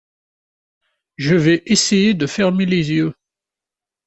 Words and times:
Je 1.17 1.35
vais 1.35 1.61
essayer 1.67 2.15
de 2.15 2.25
fermer 2.25 2.65
les 2.65 2.89
yeux. 2.89 3.13